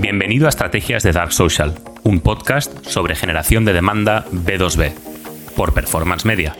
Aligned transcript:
Bienvenido 0.00 0.46
a 0.46 0.48
Estrategias 0.48 1.04
de 1.04 1.12
Dark 1.12 1.32
Social, 1.32 1.72
un 2.02 2.18
podcast 2.18 2.84
sobre 2.84 3.14
generación 3.14 3.64
de 3.64 3.72
demanda 3.72 4.26
B2B, 4.32 4.92
por 5.54 5.72
Performance 5.72 6.24
Media. 6.24 6.56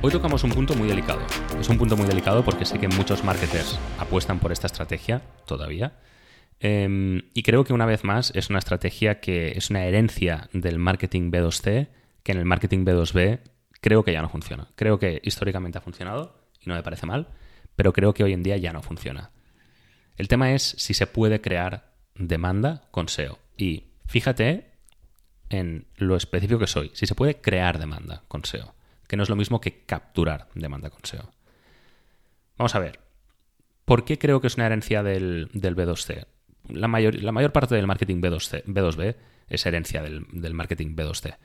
Hoy 0.00 0.12
tocamos 0.12 0.44
un 0.44 0.50
punto 0.50 0.76
muy 0.76 0.86
delicado. 0.86 1.20
Es 1.58 1.68
un 1.68 1.78
punto 1.78 1.96
muy 1.96 2.06
delicado 2.06 2.44
porque 2.44 2.64
sé 2.64 2.78
que 2.78 2.86
muchos 2.86 3.24
marketers 3.24 3.76
apuestan 3.98 4.38
por 4.38 4.52
esta 4.52 4.68
estrategia 4.68 5.20
todavía. 5.46 5.98
Em, 6.60 7.22
y 7.34 7.42
creo 7.42 7.64
que 7.64 7.72
una 7.72 7.84
vez 7.84 8.04
más 8.04 8.30
es 8.36 8.50
una 8.50 8.60
estrategia 8.60 9.18
que 9.18 9.58
es 9.58 9.68
una 9.68 9.84
herencia 9.84 10.48
del 10.52 10.78
marketing 10.78 11.32
B2C, 11.32 11.88
que 12.22 12.30
en 12.30 12.38
el 12.38 12.44
marketing 12.44 12.84
B2B 12.84 13.40
creo 13.80 14.04
que 14.04 14.12
ya 14.12 14.22
no 14.22 14.28
funciona. 14.28 14.68
Creo 14.76 15.00
que 15.00 15.20
históricamente 15.24 15.78
ha 15.78 15.80
funcionado 15.80 16.38
y 16.60 16.68
no 16.68 16.76
me 16.76 16.84
parece 16.84 17.04
mal, 17.04 17.26
pero 17.74 17.92
creo 17.92 18.14
que 18.14 18.22
hoy 18.22 18.32
en 18.32 18.44
día 18.44 18.56
ya 18.58 18.72
no 18.72 18.80
funciona. 18.80 19.32
El 20.18 20.26
tema 20.26 20.52
es 20.52 20.74
si 20.78 20.94
se 20.94 21.06
puede 21.06 21.40
crear 21.40 21.92
demanda 22.16 22.82
con 22.90 23.08
SEO. 23.08 23.38
Y 23.56 23.84
fíjate 24.06 24.72
en 25.48 25.86
lo 25.96 26.16
específico 26.16 26.58
que 26.58 26.66
soy, 26.66 26.90
si 26.92 27.06
se 27.06 27.14
puede 27.14 27.40
crear 27.40 27.78
demanda 27.78 28.24
con 28.28 28.44
SEO, 28.44 28.74
que 29.06 29.16
no 29.16 29.22
es 29.22 29.28
lo 29.28 29.36
mismo 29.36 29.60
que 29.60 29.84
capturar 29.86 30.48
demanda 30.54 30.90
con 30.90 31.04
SEO. 31.04 31.30
Vamos 32.58 32.74
a 32.74 32.80
ver, 32.80 32.98
¿por 33.84 34.04
qué 34.04 34.18
creo 34.18 34.40
que 34.40 34.48
es 34.48 34.56
una 34.56 34.66
herencia 34.66 35.04
del, 35.04 35.50
B2C? 35.52 36.26
La 36.68 36.88
mayor, 36.88 37.14
la 37.14 37.32
mayor, 37.32 37.52
parte 37.52 37.76
del 37.76 37.86
marketing 37.86 38.20
B2C, 38.20 38.64
B2B 38.64 39.14
es 39.48 39.64
herencia 39.64 40.02
del, 40.02 40.52
marketing 40.52 40.96
B2C. 40.96 41.36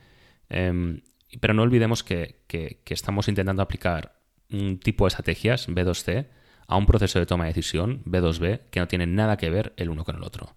Em, 0.50 1.00
pero 1.40 1.54
no 1.54 1.62
olvidemos 1.62 2.02
que, 2.02 2.42
que 2.48 2.80
estamos 2.86 3.28
intentando 3.28 3.62
aplicar 3.62 4.20
un 4.50 4.78
tipo 4.78 5.04
de 5.04 5.08
estrategias 5.08 5.68
B2C 5.68 6.26
a 6.66 6.76
un 6.76 6.86
proceso 6.86 7.18
de 7.18 7.26
toma 7.26 7.44
de 7.44 7.50
decisión 7.50 8.02
B2B 8.04 8.60
que 8.70 8.80
no 8.80 8.88
tiene 8.88 9.06
nada 9.06 9.36
que 9.36 9.50
ver 9.50 9.72
el 9.76 9.90
uno 9.90 10.04
con 10.04 10.16
el 10.16 10.22
otro. 10.22 10.54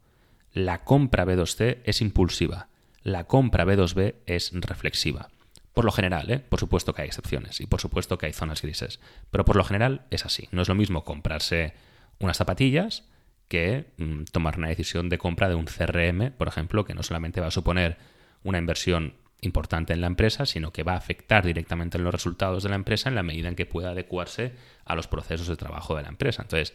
La 0.53 0.83
compra 0.83 1.25
B2C 1.25 1.79
es 1.83 2.01
impulsiva, 2.01 2.69
la 3.03 3.25
compra 3.25 3.65
B2B 3.65 4.15
es 4.25 4.51
reflexiva. 4.53 5.29
Por 5.73 5.85
lo 5.85 5.91
general, 5.91 6.31
¿eh? 6.31 6.39
por 6.39 6.59
supuesto 6.59 6.93
que 6.93 7.03
hay 7.03 7.07
excepciones 7.07 7.61
y 7.61 7.67
por 7.67 7.79
supuesto 7.79 8.17
que 8.17 8.25
hay 8.25 8.33
zonas 8.33 8.63
grises, 8.63 8.99
pero 9.29 9.45
por 9.45 9.55
lo 9.55 9.63
general 9.63 10.07
es 10.09 10.25
así. 10.25 10.47
No 10.51 10.63
es 10.63 10.67
lo 10.67 10.75
mismo 10.75 11.03
comprarse 11.03 11.73
unas 12.19 12.37
zapatillas 12.37 13.03
que 13.47 13.93
mm, 13.97 14.23
tomar 14.31 14.57
una 14.57 14.69
decisión 14.69 15.09
de 15.09 15.19
compra 15.19 15.49
de 15.49 15.55
un 15.55 15.65
CRM, 15.65 16.31
por 16.31 16.47
ejemplo, 16.47 16.83
que 16.83 16.95
no 16.95 17.03
solamente 17.03 17.41
va 17.41 17.47
a 17.47 17.51
suponer 17.51 17.97
una 18.43 18.57
inversión 18.57 19.13
importante 19.41 19.93
en 19.93 20.01
la 20.01 20.07
empresa, 20.07 20.45
sino 20.45 20.71
que 20.71 20.83
va 20.83 20.93
a 20.93 20.97
afectar 20.97 21.45
directamente 21.45 21.97
en 21.97 22.03
los 22.03 22.13
resultados 22.13 22.63
de 22.63 22.69
la 22.69 22.75
empresa 22.75 23.09
en 23.09 23.15
la 23.15 23.23
medida 23.23 23.47
en 23.47 23.55
que 23.55 23.65
pueda 23.65 23.91
adecuarse 23.91 24.53
a 24.85 24.95
los 24.95 25.07
procesos 25.07 25.47
de 25.47 25.55
trabajo 25.55 25.95
de 25.95 26.03
la 26.03 26.09
empresa. 26.09 26.41
Entonces, 26.41 26.73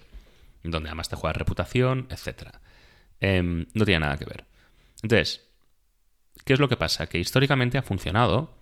donde 0.63 0.89
además 0.89 1.09
te 1.09 1.17
juega 1.17 1.33
reputación, 1.33 2.07
etc. 2.11 2.51
Em, 3.21 3.67
no 3.75 3.85
tiene 3.85 4.01
nada 4.01 4.17
que 4.17 4.25
ver. 4.25 4.45
Entonces, 5.03 5.49
¿qué 6.45 6.53
es 6.53 6.61
lo 6.61 6.69
que 6.69 6.77
pasa? 6.77 7.09
Que 7.09 7.19
históricamente 7.19 7.79
ha 7.79 7.83
funcionado 7.83 8.55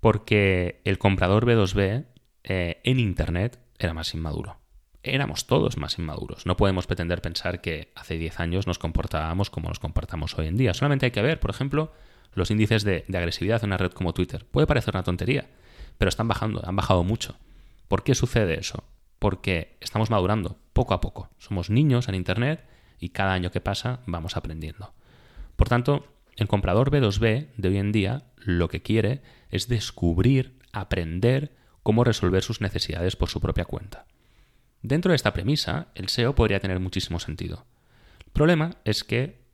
porque 0.00 0.80
el 0.84 0.98
comprador 0.98 1.44
B2B 1.44 2.06
eh, 2.44 2.80
en 2.84 3.00
Internet 3.00 3.58
era 3.78 3.94
más 3.94 4.14
inmaduro. 4.14 4.58
Éramos 5.02 5.46
todos 5.46 5.76
más 5.76 5.98
inmaduros. 5.98 6.46
No 6.46 6.56
podemos 6.56 6.86
pretender 6.86 7.22
pensar 7.22 7.60
que 7.60 7.92
hace 7.94 8.16
10 8.16 8.40
años 8.40 8.66
nos 8.66 8.78
comportábamos 8.78 9.50
como 9.50 9.68
nos 9.68 9.78
comportamos 9.78 10.36
hoy 10.38 10.46
en 10.46 10.56
día. 10.56 10.74
Solamente 10.74 11.06
hay 11.06 11.12
que 11.12 11.22
ver, 11.22 11.40
por 11.40 11.50
ejemplo, 11.50 11.92
los 12.38 12.50
índices 12.50 12.84
de, 12.84 13.04
agresividad 13.12 13.62
en 13.62 13.70
una 13.70 13.76
red 13.76 13.92
como 13.92 14.14
Twitter. 14.14 14.46
Puede 14.50 14.66
parecer 14.66 14.94
una 14.94 15.02
tontería, 15.02 15.46
pero 15.98 16.08
están 16.08 16.28
bajando, 16.28 16.62
han 16.64 16.76
bajado 16.76 17.04
mucho. 17.04 17.36
¿Por 17.88 18.02
qué 18.02 18.14
sucede 18.14 18.58
eso? 18.58 18.84
Porque 19.18 19.76
estamos 19.80 20.10
madurando 20.10 20.58
poco 20.72 20.94
a 20.94 21.00
poco. 21.00 21.28
Somos 21.38 21.70
niños 21.70 22.08
en 22.08 22.14
Internet 22.14 22.64
y 23.00 23.10
cada 23.10 23.32
año 23.32 23.50
que 23.50 23.60
pasa 23.60 24.00
vamos 24.06 24.36
aprendiendo. 24.36 24.94
Por 25.56 25.68
tanto, 25.68 26.06
el 26.36 26.48
comprador 26.48 26.90
B2B 26.90 27.48
de 27.56 27.68
hoy 27.68 27.78
en 27.78 27.92
día 27.92 28.22
lo 28.36 28.68
que 28.68 28.80
quiere 28.80 29.22
es 29.50 29.68
descubrir, 29.68 30.58
aprender 30.72 31.52
cómo 31.82 32.04
resolver 32.04 32.42
sus 32.42 32.60
necesidades 32.60 33.16
por 33.16 33.28
su 33.28 33.40
propia 33.40 33.64
cuenta. 33.64 34.06
Dentro 34.82 35.10
de 35.10 35.16
esta 35.16 35.32
premisa, 35.32 35.88
el 35.94 36.08
SEO 36.08 36.34
podría 36.34 36.60
tener 36.60 36.78
muchísimo 36.78 37.18
sentido. 37.18 37.66
El 38.24 38.32
problema 38.32 38.76
es 38.84 39.02
que 39.02 39.47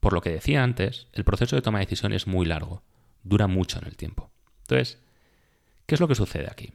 por 0.00 0.12
lo 0.12 0.20
que 0.22 0.30
decía 0.30 0.64
antes, 0.64 1.06
el 1.12 1.24
proceso 1.24 1.56
de 1.56 1.62
toma 1.62 1.78
de 1.78 1.86
decisión 1.86 2.12
es 2.12 2.26
muy 2.26 2.46
largo, 2.46 2.82
dura 3.22 3.46
mucho 3.46 3.78
en 3.78 3.86
el 3.86 3.96
tiempo. 3.96 4.30
Entonces, 4.62 4.98
¿qué 5.86 5.94
es 5.94 6.00
lo 6.00 6.08
que 6.08 6.14
sucede 6.14 6.48
aquí? 6.50 6.72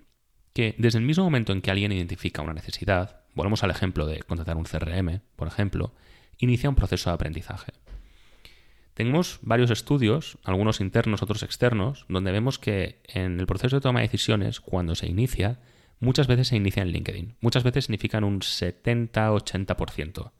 Que 0.53 0.75
desde 0.77 0.99
el 0.99 1.05
mismo 1.05 1.23
momento 1.23 1.51
en 1.51 1.61
que 1.61 1.71
alguien 1.71 1.91
identifica 1.91 2.41
una 2.41 2.53
necesidad, 2.53 3.21
volvemos 3.33 3.63
al 3.63 3.71
ejemplo 3.71 4.05
de 4.05 4.19
contratar 4.23 4.57
un 4.57 4.65
CRM, 4.65 5.21
por 5.35 5.47
ejemplo, 5.47 5.93
inicia 6.37 6.69
un 6.69 6.75
proceso 6.75 7.09
de 7.09 7.15
aprendizaje. 7.15 7.73
Tenemos 8.93 9.39
varios 9.41 9.71
estudios, 9.71 10.37
algunos 10.43 10.79
internos, 10.79 11.21
otros 11.21 11.43
externos, 11.43 12.05
donde 12.07 12.31
vemos 12.31 12.59
que 12.59 13.01
en 13.07 13.41
el 13.41 13.45
proceso 13.45 13.75
de 13.75 13.81
toma 13.81 13.99
de 13.99 14.05
decisiones, 14.05 14.61
cuando 14.61 14.95
se 14.95 15.07
inicia, 15.07 15.59
muchas 15.99 16.27
veces 16.27 16.47
se 16.47 16.55
inicia 16.55 16.81
en 16.81 16.89
LinkedIn. 16.89 17.35
Muchas 17.41 17.63
veces 17.63 17.85
significan 17.85 18.23
un 18.23 18.39
70-80%. 18.39 20.31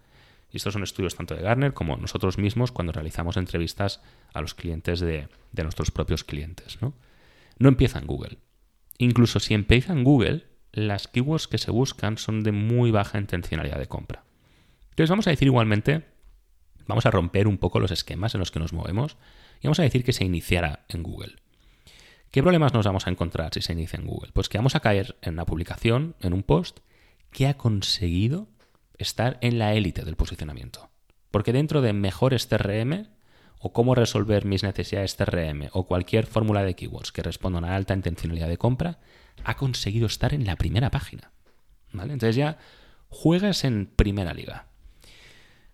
Y 0.56 0.58
estos 0.58 0.72
son 0.72 0.84
estudios 0.84 1.16
tanto 1.16 1.36
de 1.36 1.42
Garner 1.42 1.74
como 1.74 1.98
nosotros 1.98 2.38
mismos 2.38 2.72
cuando 2.72 2.94
realizamos 2.94 3.36
entrevistas 3.36 4.00
a 4.34 4.40
los 4.40 4.54
clientes 4.54 5.02
de, 5.02 5.28
nuestros 5.52 5.92
propios 5.92 6.24
clientes. 6.24 6.82
¿no? 6.82 6.94
no 7.58 7.68
empieza 7.68 8.00
en 8.00 8.08
Google. 8.08 8.38
Incluso 8.98 9.42
si 9.42 9.54
empieza 9.54 9.92
en 9.92 10.06
Google, 10.06 10.46
las 10.72 11.10
keywords 11.10 11.50
que 11.50 11.58
se 11.58 11.72
buscan 11.72 12.18
son 12.18 12.42
de 12.42 12.54
muy 12.54 12.90
baja 12.90 13.20
intencionalidad 13.20 13.80
de 13.80 13.88
compra. 13.88 14.24
Entonces 14.92 15.10
vamos 15.10 15.28
a 15.28 15.32
decir 15.32 15.50
igualmente, 15.50 16.06
vamos 16.88 17.06
a 17.06 17.12
romper 17.12 17.50
un 17.50 17.58
poco 17.58 17.82
los 17.82 17.92
esquemas 17.92 18.34
en 18.34 18.40
los 18.40 18.52
que 18.52 18.60
nos 18.60 18.72
movemos 18.72 19.18
y 19.60 19.68
vamos 19.68 19.80
a 19.80 19.84
decir 19.84 20.06
que 20.06 20.14
se 20.14 20.24
iniciara 20.24 20.86
en 20.88 21.04
Google. 21.04 21.36
¿Qué 22.32 22.42
problemas 22.42 22.74
nos 22.74 22.86
vamos 22.86 23.08
a 23.08 23.10
encontrar 23.10 23.54
si 23.54 23.62
se 23.62 23.74
inicia 23.74 24.00
en 24.00 24.08
Google? 24.08 24.32
Pues 24.32 24.48
que 24.48 24.58
vamos 24.58 24.76
a 24.76 24.80
caer 24.80 25.18
en 25.22 25.34
una 25.34 25.46
publicación, 25.46 26.16
en 26.22 26.32
un 26.32 26.44
post, 26.44 26.80
que 27.32 27.46
ha 27.46 27.58
conseguido 27.58 28.48
estar 28.98 29.38
en 29.42 29.60
la 29.60 29.74
élite 29.74 30.04
del 30.04 30.16
posicionamiento. 30.16 30.90
Porque 31.32 31.54
dentro 31.54 31.82
de 31.82 31.94
mejores 31.94 32.48
CRM 32.48 33.08
o 33.60 33.74
cómo 33.74 33.96
resolver 33.96 34.46
mis 34.46 34.64
necesidades 34.64 35.16
CRM 35.16 35.70
o 35.72 35.86
cualquier 35.86 36.28
fórmula 36.28 36.64
de 36.64 36.76
keywords 36.76 37.12
que 37.12 37.24
responda 37.24 37.60
a 37.68 37.76
alta 37.76 37.94
intencionalidad 37.94 38.48
de 38.48 38.58
compra, 38.58 39.00
ha 39.44 39.58
conseguido 39.58 40.08
estar 40.08 40.34
en 40.34 40.46
la 40.46 40.56
primera 40.56 40.92
página. 40.92 41.32
¿Vale? 41.92 42.14
Entonces 42.14 42.36
ya 42.36 42.58
juegas 43.10 43.64
en 43.64 43.88
primera 43.88 44.34
liga. 44.34 44.68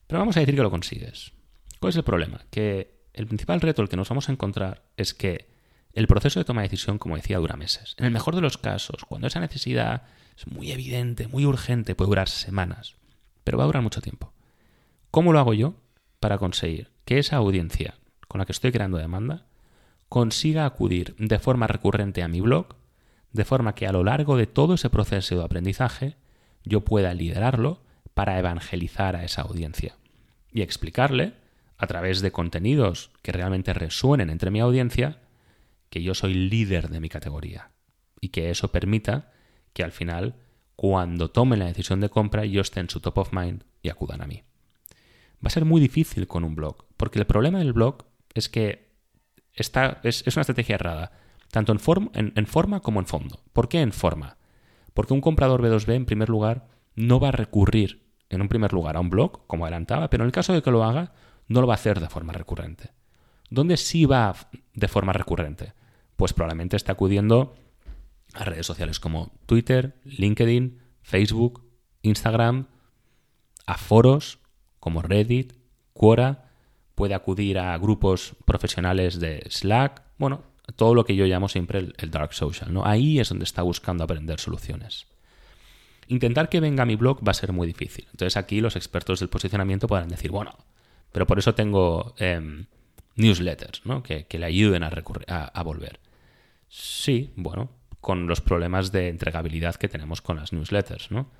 Pero 0.07 0.19
vamos 0.19 0.37
a 0.37 0.39
decir 0.39 0.55
que 0.55 0.61
lo 0.61 0.71
consigues. 0.71 1.33
¿Cuál 1.79 1.89
es 1.89 1.95
el 1.95 2.03
problema? 2.03 2.41
Que 2.49 3.01
el 3.13 3.27
principal 3.27 3.61
reto 3.61 3.81
el 3.81 3.89
que 3.89 3.97
nos 3.97 4.09
vamos 4.09 4.29
a 4.29 4.31
encontrar 4.31 4.83
es 4.97 5.13
que 5.13 5.49
el 5.93 6.07
proceso 6.07 6.39
de 6.39 6.45
toma 6.45 6.61
de 6.61 6.69
decisión, 6.69 6.97
como 6.97 7.15
decía, 7.17 7.37
dura 7.39 7.57
meses. 7.57 7.95
En 7.97 8.05
el 8.05 8.11
mejor 8.11 8.35
de 8.35 8.41
los 8.41 8.57
casos, 8.57 9.03
cuando 9.05 9.27
esa 9.27 9.39
necesidad 9.39 10.03
es 10.37 10.47
muy 10.47 10.71
evidente, 10.71 11.27
muy 11.27 11.45
urgente, 11.45 11.95
puede 11.95 12.09
durar 12.09 12.29
semanas 12.29 12.95
pero 13.43 13.57
va 13.57 13.63
a 13.63 13.67
durar 13.67 13.83
mucho 13.83 14.01
tiempo. 14.01 14.33
¿Cómo 15.09 15.33
lo 15.33 15.39
hago 15.39 15.53
yo 15.53 15.75
para 16.19 16.37
conseguir 16.37 16.89
que 17.05 17.19
esa 17.19 17.37
audiencia 17.37 17.95
con 18.27 18.39
la 18.39 18.45
que 18.45 18.53
estoy 18.53 18.71
creando 18.71 18.97
demanda 18.97 19.45
consiga 20.07 20.65
acudir 20.65 21.15
de 21.17 21.39
forma 21.39 21.67
recurrente 21.67 22.23
a 22.23 22.27
mi 22.27 22.41
blog, 22.41 22.75
de 23.31 23.45
forma 23.45 23.75
que 23.75 23.87
a 23.87 23.91
lo 23.91 24.03
largo 24.03 24.37
de 24.37 24.47
todo 24.47 24.73
ese 24.75 24.89
proceso 24.89 25.37
de 25.37 25.43
aprendizaje 25.43 26.15
yo 26.63 26.81
pueda 26.81 27.13
liderarlo 27.13 27.81
para 28.13 28.37
evangelizar 28.37 29.15
a 29.15 29.23
esa 29.23 29.41
audiencia 29.41 29.95
y 30.51 30.61
explicarle, 30.61 31.33
a 31.77 31.87
través 31.87 32.21
de 32.21 32.31
contenidos 32.31 33.09
que 33.23 33.31
realmente 33.31 33.73
resuenen 33.73 34.29
entre 34.29 34.51
mi 34.51 34.59
audiencia, 34.59 35.17
que 35.89 36.03
yo 36.03 36.13
soy 36.13 36.35
líder 36.35 36.89
de 36.89 36.99
mi 36.99 37.09
categoría 37.09 37.71
y 38.19 38.29
que 38.29 38.51
eso 38.51 38.71
permita 38.71 39.31
que 39.73 39.83
al 39.83 39.91
final 39.91 40.35
cuando 40.81 41.29
tomen 41.29 41.59
la 41.59 41.65
decisión 41.65 41.99
de 41.99 42.09
compra 42.09 42.43
yo 42.43 42.59
esté 42.59 42.79
en 42.79 42.89
su 42.89 42.99
top 43.01 43.19
of 43.19 43.33
mind 43.33 43.65
y 43.83 43.89
acudan 43.89 44.23
a 44.23 44.25
mí. 44.25 44.41
Va 45.35 45.45
a 45.45 45.49
ser 45.51 45.63
muy 45.63 45.79
difícil 45.79 46.25
con 46.25 46.43
un 46.43 46.55
blog, 46.55 46.85
porque 46.97 47.19
el 47.19 47.27
problema 47.27 47.59
del 47.59 47.71
blog 47.71 48.05
es 48.33 48.49
que 48.49 48.89
está, 49.53 50.01
es, 50.03 50.23
una 50.35 50.41
estrategia 50.41 50.73
errada, 50.73 51.11
tanto 51.51 51.71
en, 51.71 52.33
en 52.35 52.47
forma 52.47 52.79
como 52.79 52.99
en 52.99 53.05
fondo. 53.05 53.43
¿Por 53.53 53.69
qué 53.69 53.81
en 53.81 53.91
forma? 53.91 54.37
Porque 54.95 55.13
un 55.13 55.21
comprador 55.21 55.61
B2B, 55.61 55.93
en 55.93 56.05
primer 56.07 56.29
lugar, 56.29 56.67
no 56.95 57.19
va 57.19 57.27
a 57.27 57.33
recurrir 57.33 58.01
en 58.29 58.41
un 58.41 58.47
primer 58.47 58.73
lugar 58.73 58.97
a 58.97 59.01
un 59.01 59.11
blog, 59.11 59.45
como 59.45 59.65
adelantaba, 59.65 60.09
pero 60.09 60.23
en 60.23 60.29
el 60.29 60.33
caso 60.33 60.51
de 60.51 60.63
que 60.63 60.71
lo 60.71 60.83
haga, 60.83 61.13
no 61.47 61.61
lo 61.61 61.67
va 61.67 61.75
a 61.75 61.75
hacer 61.75 61.99
de 61.99 62.09
forma 62.09 62.33
recurrente. 62.33 62.89
¿Dónde 63.51 63.77
sí 63.77 64.05
va 64.05 64.35
de 64.73 64.87
forma 64.87 65.13
recurrente? 65.13 65.73
Pues 66.15 66.33
probablemente 66.33 66.75
está 66.75 66.93
acudiendo 66.93 67.53
a 68.33 68.45
redes 68.45 68.65
sociales 68.65 68.99
como 68.99 69.31
Twitter, 69.45 69.95
LinkedIn, 70.05 70.79
Facebook, 71.01 71.63
Instagram, 72.01 72.67
a 73.65 73.77
foros 73.77 74.39
como 74.79 75.01
Reddit, 75.01 75.53
Quora, 75.93 76.51
puede 76.95 77.13
acudir 77.13 77.59
a 77.59 77.77
grupos 77.77 78.35
profesionales 78.45 79.19
de 79.19 79.43
Slack, 79.49 80.01
bueno, 80.17 80.43
todo 80.75 80.95
lo 80.95 81.05
que 81.05 81.15
yo 81.15 81.25
llamo 81.25 81.49
siempre 81.49 81.93
el, 81.97 82.11
dark 82.11 82.33
social, 82.33 82.73
¿no? 82.73 82.85
Ahí 82.85 83.19
es 83.19 83.29
donde 83.29 83.45
está 83.45 83.61
buscando 83.61 84.03
aprender 84.03 84.39
soluciones. 84.39 85.07
Intentar 86.07 86.49
que 86.49 86.59
venga 86.59 86.85
mi 86.85 86.95
blog 86.95 87.25
va 87.25 87.31
a 87.31 87.35
ser 87.35 87.53
muy 87.53 87.67
difícil. 87.67 88.07
Entonces 88.11 88.37
aquí 88.37 88.61
los 88.61 88.75
expertos 88.75 89.19
del 89.19 89.29
posicionamiento 89.29 89.87
podrán 89.87 90.09
decir, 90.09 90.31
bueno, 90.31 90.57
pero 91.11 91.27
por 91.27 91.39
eso 91.39 91.55
tengo 91.55 92.15
em, 92.17 92.65
newsletters, 93.15 93.85
¿no? 93.85 94.03
Que, 94.03 94.25
le 94.29 94.45
ayuden 94.45 94.83
a, 94.83 94.89
a, 94.89 95.63
volver. 95.63 95.99
Sí, 96.67 97.33
bueno, 97.35 97.69
con 98.01 98.27
los 98.27 98.41
problemas 98.41 98.91
de 98.91 99.07
entregabilidad 99.07 99.75
que 99.75 99.87
tenemos 99.87 100.21
con 100.21 100.35
las 100.35 100.51
newsletters, 100.51 101.11
¿no? 101.11 101.31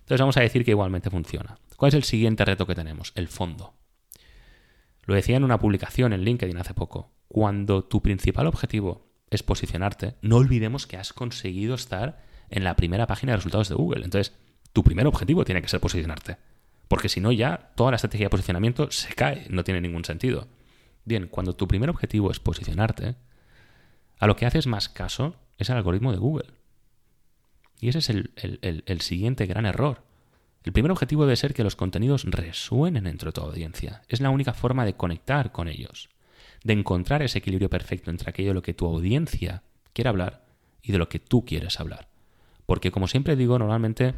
Entonces 0.00 0.20
vamos 0.20 0.36
a 0.36 0.42
decir 0.42 0.64
que 0.64 0.72
igualmente 0.72 1.10
funciona. 1.10 1.58
¿Cuál 1.76 1.88
es 1.88 1.94
el 1.94 2.04
siguiente 2.04 2.44
reto 2.44 2.66
que 2.66 2.74
tenemos? 2.74 3.12
El 3.14 3.28
fondo. 3.28 3.74
Lo 5.04 5.14
decía 5.14 5.36
en 5.36 5.44
una 5.44 5.58
publicación 5.58 6.12
en 6.12 6.22
LinkedIn 6.22 6.58
hace 6.58 6.74
poco. 6.74 7.12
Cuando 7.28 7.84
tu 7.84 8.02
principal 8.02 8.46
objetivo 8.46 9.10
es 9.30 9.42
posicionarte, 9.42 10.16
no 10.20 10.36
olvidemos 10.36 10.86
que 10.86 10.96
has 10.96 11.12
conseguido 11.12 11.74
estar 11.74 12.22
en 12.50 12.64
la 12.64 12.76
primera 12.76 13.06
página 13.06 13.32
de 13.32 13.36
resultados 13.36 13.68
de 13.68 13.76
Google. 13.76 14.04
Entonces, 14.04 14.36
tu 14.72 14.84
primer 14.84 15.06
objetivo 15.06 15.44
tiene 15.44 15.62
que 15.62 15.68
ser 15.68 15.80
posicionarte. 15.80 16.36
Porque 16.88 17.08
si 17.08 17.20
no, 17.20 17.30
ya 17.32 17.70
toda 17.76 17.92
la 17.92 17.96
estrategia 17.96 18.26
de 18.26 18.30
posicionamiento 18.30 18.90
se 18.90 19.14
cae, 19.14 19.46
no 19.48 19.64
tiene 19.64 19.80
ningún 19.80 20.04
sentido. 20.04 20.48
Bien, 21.04 21.28
cuando 21.28 21.54
tu 21.54 21.68
primer 21.68 21.88
objetivo 21.88 22.30
es 22.30 22.40
posicionarte, 22.40 23.14
a 24.18 24.26
lo 24.26 24.36
que 24.36 24.46
haces 24.46 24.66
más 24.66 24.88
caso 24.88 25.36
es 25.60 25.70
al 25.70 25.76
algoritmo 25.76 26.10
de 26.10 26.18
Google. 26.18 26.50
Y 27.80 27.88
ese 27.88 27.98
es 27.98 28.10
el, 28.10 29.00
siguiente 29.00 29.46
gran 29.46 29.66
error. 29.66 30.02
El 30.64 30.72
primer 30.72 30.90
objetivo 30.90 31.24
debe 31.24 31.36
ser 31.36 31.54
que 31.54 31.64
los 31.64 31.76
contenidos 31.76 32.24
resuenen 32.24 33.06
entre 33.06 33.32
tu 33.32 33.40
audiencia. 33.40 34.02
Es 34.08 34.20
la 34.20 34.30
única 34.30 34.52
forma 34.52 34.84
de 34.84 34.94
conectar 34.94 35.52
con 35.52 35.68
ellos, 35.68 36.10
de 36.64 36.74
encontrar 36.74 37.22
ese 37.22 37.38
equilibrio 37.38 37.70
perfecto 37.70 38.10
entre 38.10 38.28
aquello 38.28 38.50
de 38.50 38.54
lo 38.54 38.62
que 38.62 38.74
tu 38.74 38.86
audiencia 38.86 39.62
quiere 39.92 40.10
hablar 40.10 40.44
y 40.82 40.92
de 40.92 40.98
lo 40.98 41.08
que 41.08 41.18
tú 41.18 41.44
quieres 41.44 41.80
hablar. 41.80 42.08
Porque 42.66 42.90
como 42.90 43.08
siempre 43.08 43.36
digo, 43.36 43.58
normalmente 43.58 44.14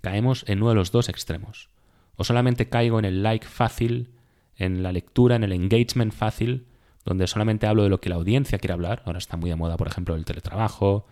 caemos 0.00 0.44
en 0.48 0.58
uno 0.58 0.70
de 0.70 0.74
los 0.76 0.90
dos 0.90 1.08
extremos. 1.08 1.70
O 2.16 2.24
solamente 2.24 2.68
caigo 2.68 2.98
en 2.98 3.04
el 3.04 3.22
like 3.22 3.46
fácil, 3.46 4.10
en 4.56 4.82
la 4.82 4.92
lectura, 4.92 5.36
en 5.36 5.44
el 5.44 5.52
engagement 5.52 6.12
fácil, 6.12 6.66
donde 7.04 7.26
solamente 7.26 7.66
hablo 7.66 7.82
de 7.82 7.88
lo 7.88 8.00
que 8.00 8.08
la 8.08 8.16
audiencia 8.16 8.58
quiere 8.58 8.72
hablar. 8.72 9.02
Ahora 9.04 9.18
está 9.18 9.36
muy 9.36 9.50
de 9.50 9.56
moda, 9.56 9.76
por 9.76 9.88
ejemplo, 9.88 10.14
el 10.14 10.24
teletrabajo, 10.24 11.06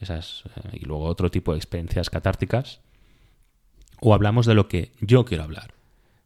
esas, 0.00 0.44
eh, 0.56 0.78
y 0.80 0.84
luego 0.84 1.04
otro 1.04 1.30
tipo 1.30 1.52
de 1.52 1.58
experiencias 1.58 2.10
catárticas. 2.10 2.80
O 4.00 4.14
hablamos 4.14 4.46
de 4.46 4.54
lo 4.54 4.68
que 4.68 4.92
yo 5.00 5.24
quiero 5.24 5.44
hablar. 5.44 5.74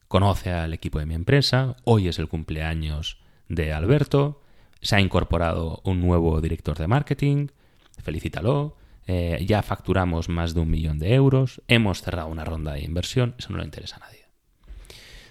Conoce 0.09 0.51
al 0.51 0.73
equipo 0.73 0.99
de 0.99 1.07
mi 1.07 1.15
empresa, 1.15 1.77
hoy 1.85 2.09
es 2.09 2.19
el 2.19 2.29
cumpleaños 2.29 3.19
de 3.49 3.73
Alberto, 3.73 4.41
se 4.81 4.97
ha 4.97 5.01
incorporado 5.01 5.81
un 5.85 6.01
nuevo 6.01 6.41
director 6.41 6.79
de 6.79 6.87
marketing, 6.87 7.49
felicítalo, 8.03 8.77
eh, 9.07 9.45
ya 9.47 9.63
facturamos 9.63 10.29
más 10.29 10.55
de 10.55 10.61
un 10.61 10.71
millón 10.71 10.99
de 10.99 11.15
euros, 11.15 11.63
hemos 11.69 12.03
cerrado 12.03 12.29
una 12.29 12.45
ronda 12.45 12.73
de 12.73 12.85
inversión, 12.85 13.35
eso 13.39 13.51
no 13.51 13.59
le 13.59 13.65
interesa 13.65 13.97
a 13.97 14.01
nadie. 14.01 14.28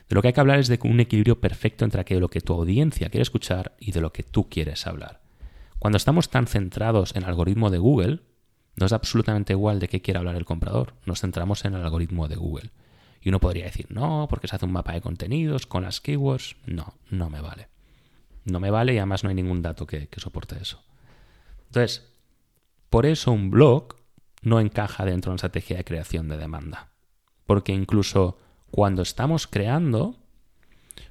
De 0.09 0.15
lo 0.15 0.21
que 0.21 0.29
hay 0.29 0.33
que 0.33 0.39
hablar 0.39 0.59
es 0.59 0.67
de 0.67 0.79
un 0.83 0.99
equilibrio 0.99 1.41
perfecto 1.41 1.83
entre 1.83 2.01
aquello 2.01 2.29
que 2.29 2.41
tu 2.41 2.53
audiencia 2.53 3.09
quiere 3.09 3.23
escuchar 3.23 3.75
y 3.79 3.91
de 3.91 4.01
lo 4.01 4.13
que 4.13 4.23
tú 4.23 4.49
quieres 4.49 4.87
hablar. 4.87 5.21
Cuando 5.79 5.97
estamos 5.97 6.29
tan 6.29 6.47
centrados 6.47 7.15
en 7.15 7.23
el 7.23 7.29
algoritmo 7.29 7.69
de 7.69 7.77
Google, 7.77 8.21
nos 8.77 8.91
da 8.91 8.97
absolutamente 8.97 9.53
igual 9.53 9.79
de 9.79 9.89
qué 9.89 10.01
quiere 10.01 10.19
hablar 10.19 10.35
el 10.35 10.45
comprador. 10.45 10.93
Nos 11.05 11.21
centramos 11.21 11.65
en 11.65 11.73
el 11.73 11.83
algoritmo 11.83 12.27
de 12.27 12.35
Google. 12.35 12.71
Y 13.21 13.29
uno 13.29 13.39
podría 13.39 13.65
decir, 13.65 13.87
no, 13.89 14.27
porque 14.29 14.47
se 14.47 14.55
hace 14.55 14.65
un 14.65 14.71
mapa 14.71 14.93
de 14.93 15.01
contenidos 15.01 15.65
con 15.65 15.83
las 15.83 15.99
keywords. 15.99 16.55
No, 16.65 16.93
no 17.09 17.29
me 17.29 17.41
vale. 17.41 17.67
No 18.45 18.59
me 18.59 18.71
vale 18.71 18.93
y 18.93 18.97
además 18.97 19.23
no 19.23 19.29
hay 19.29 19.35
ningún 19.35 19.61
dato 19.61 19.85
que, 19.85 20.07
que 20.07 20.19
soporte 20.21 20.57
eso. 20.61 20.81
Entonces, 21.65 22.13
por 22.89 23.05
eso 23.05 23.31
un 23.31 23.49
blog 23.49 23.95
no 24.41 24.59
encaja 24.59 25.03
dentro 25.03 25.31
de 25.31 25.33
una 25.33 25.37
estrategia 25.37 25.77
de 25.77 25.83
creación 25.83 26.29
de 26.29 26.37
demanda. 26.37 26.91
Porque 27.45 27.73
incluso 27.73 28.37
cuando 28.77 29.01
estamos 29.01 29.47
creando, 29.47 30.19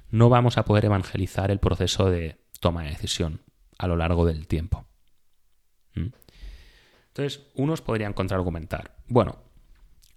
no 0.09 0.29
vamos 0.29 0.57
a 0.57 0.63
poder 0.63 0.85
evangelizar 0.85 1.51
el 1.51 1.59
proceso 1.59 2.09
de 2.09 2.37
toma 2.61 2.83
de 2.83 2.91
decisión 2.91 3.41
a 3.77 3.87
lo 3.87 3.97
largo 3.97 4.25
del 4.25 4.47
tiempo. 4.47 4.85
¿Mm? 5.93 6.07
Entonces, 7.07 7.45
unos 7.55 7.81
podrían 7.81 8.13
contraargumentar, 8.13 8.95
bueno, 9.09 9.39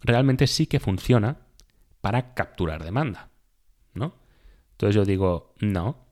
realmente 0.00 0.46
sí 0.46 0.68
que 0.68 0.78
funciona 0.78 1.38
para 2.00 2.34
capturar 2.34 2.84
demanda, 2.84 3.30
¿no? 3.94 4.14
Entonces 4.70 4.94
yo 4.94 5.04
digo, 5.04 5.52
no, 5.58 6.06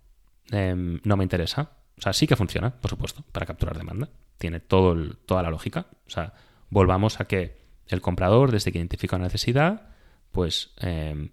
em, 0.51 1.01
no 1.05 1.17
me 1.17 1.23
interesa. 1.23 1.71
O 1.99 2.01
sea, 2.01 2.15
sí 2.15 2.27
que 2.27 2.35
funciona, 2.35 2.81
por 2.81 2.91
supuesto, 2.91 3.23
para 3.31 3.47
capturar 3.47 3.79
demanda. 3.79 4.09
Tiene 4.39 4.59
todo 4.59 5.15
toda 5.25 5.45
la 5.45 5.51
lógica. 5.51 5.87
O 6.05 6.11
sea, 6.11 6.35
volvamos 6.69 7.21
a 7.21 7.27
que 7.27 7.61
el 7.87 8.01
comprador, 8.01 8.51
desde 8.51 8.73
que 8.73 8.79
identifica 8.79 9.15
una 9.15 9.27
necesidad, 9.27 9.98
pues, 10.33 10.73
em, 10.79 11.31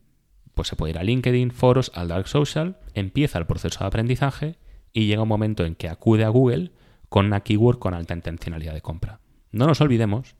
pues 0.53 0.67
se 0.67 0.75
puede 0.75 0.91
ir 0.91 0.97
a 0.97 1.03
LinkedIn, 1.03 1.51
foros, 1.51 1.91
al 1.93 2.07
Dark 2.07 2.27
Social, 2.27 2.77
empieza 2.93 3.39
el 3.39 3.45
proceso 3.45 3.79
de 3.79 3.85
aprendizaje 3.85 4.57
y 4.93 5.07
llega 5.07 5.23
un 5.23 5.27
momento 5.27 5.65
en 5.65 5.75
que 5.75 5.89
acude 5.89 6.23
a 6.23 6.29
Google 6.29 6.71
con 7.09 7.25
una 7.25 7.41
keyword 7.41 7.79
con 7.79 7.93
alta 7.93 8.13
intencionalidad 8.13 8.73
de 8.73 8.81
compra. 8.81 9.19
No 9.51 9.67
nos 9.67 9.81
olvidemos 9.81 10.35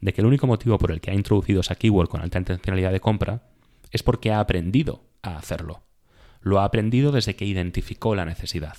de 0.00 0.12
que 0.12 0.20
el 0.20 0.26
único 0.26 0.46
motivo 0.46 0.78
por 0.78 0.92
el 0.92 1.00
que 1.00 1.10
ha 1.10 1.14
introducido 1.14 1.60
esa 1.60 1.74
keyword 1.74 2.08
con 2.08 2.20
alta 2.20 2.38
intencionalidad 2.38 2.92
de 2.92 3.00
compra 3.00 3.42
es 3.90 4.02
porque 4.02 4.32
ha 4.32 4.40
aprendido 4.40 5.04
a 5.22 5.36
hacerlo. 5.36 5.82
Lo 6.40 6.60
ha 6.60 6.64
aprendido 6.64 7.12
desde 7.12 7.36
que 7.36 7.44
identificó 7.44 8.14
la 8.14 8.24
necesidad. 8.24 8.76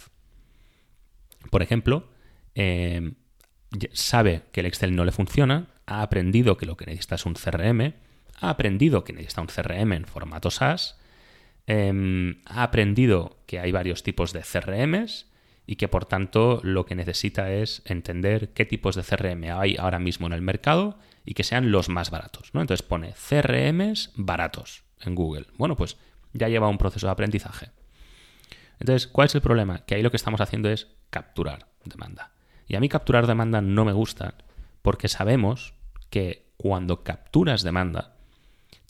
Por 1.50 1.62
ejemplo, 1.62 2.10
em, 2.56 3.16
sabe 3.94 4.44
que 4.52 4.62
el 4.62 4.66
Excel 4.66 4.96
no 4.96 5.06
le 5.06 5.12
funciona, 5.12 5.68
ha 5.86 6.02
aprendido 6.02 6.58
que 6.58 6.66
lo 6.66 6.78
que 6.78 6.86
necesita 6.86 7.16
es 7.16 7.26
un 7.26 7.36
CRM, 7.36 7.94
ha 8.42 8.50
aprendido 8.50 9.04
que 9.04 9.14
necesita 9.14 9.42
un 9.42 9.48
CRM 9.48 9.94
en 9.94 10.06
formato 10.06 10.52
SaaS, 10.52 10.98
em, 11.68 12.42
ha 12.46 12.64
aprendido 12.64 13.38
que 13.46 13.60
hay 13.60 13.72
varios 13.72 14.04
tipos 14.04 14.34
de 14.34 14.42
CRMs 14.42 15.28
y 15.66 15.76
que 15.76 15.88
por 15.88 16.06
tanto 16.06 16.60
lo 16.64 16.86
que 16.86 16.96
necesita 16.96 17.52
es 17.54 17.84
entender 17.86 18.50
qué 18.54 18.66
tipos 18.66 18.96
de 18.96 19.04
CRM 19.04 19.52
hay 19.52 19.78
ahora 19.78 20.00
mismo 20.00 20.28
en 20.28 20.34
el 20.34 20.42
mercado 20.42 20.98
y 21.24 21.36
que 21.36 21.44
sean 21.44 21.72
los 21.72 21.88
más 21.88 22.10
baratos. 22.10 22.50
Entonces 22.54 22.82
pone 22.82 23.14
CRMs 23.14 24.12
baratos 24.16 24.84
en 25.02 25.16
Google. 25.16 25.46
Bueno, 25.58 25.76
pues 25.76 25.98
ya 26.34 26.50
lleva 26.50 26.68
un 26.68 26.78
proceso 26.78 27.08
de 27.08 27.12
aprendizaje. 27.12 27.70
Entonces, 28.80 29.08
¿cuál 29.08 29.28
es 29.28 29.36
el 29.36 29.42
problema? 29.42 29.86
Que 29.86 29.96
ahí 29.96 30.02
lo 30.02 30.10
que 30.10 30.18
estamos 30.18 30.42
haciendo 30.42 30.70
es 30.70 30.88
capturar 31.12 31.68
demanda. 31.86 32.32
Y 32.68 32.76
a 32.76 32.80
mí 32.80 32.90
capturar 32.90 33.28
demanda 33.28 33.62
no 33.62 33.86
me 33.86 33.94
gusta 33.94 34.34
porque 34.82 35.08
sabemos 35.08 35.76
que 36.10 36.52
cuando 36.58 37.04
capturas 37.04 37.62
demanda, 37.62 38.16